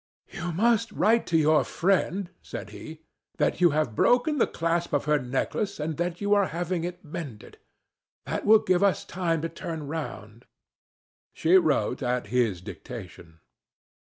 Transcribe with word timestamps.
"You 0.29 0.51
must 0.51 0.91
write 0.91 1.27
to 1.27 1.37
your 1.37 1.63
friend," 1.63 2.31
said 2.41 2.71
he, 2.71 3.03
"that 3.37 3.61
you 3.61 3.69
have 3.69 3.93
broken 3.93 4.39
the 4.39 4.47
clasp 4.47 4.93
of 4.95 5.05
her 5.05 5.19
necklace 5.19 5.79
and 5.79 5.97
that 5.97 6.19
you 6.19 6.33
are 6.33 6.47
having 6.47 6.83
it 6.83 7.05
mended. 7.05 7.59
That 8.25 8.43
will 8.43 8.57
give 8.57 8.81
us 8.81 9.05
time 9.05 9.43
to 9.43 9.47
turn 9.49 9.85
round." 9.85 10.45
She 11.33 11.55
wrote 11.55 12.01
at 12.01 12.25
his 12.33 12.61
dictation. 12.61 13.41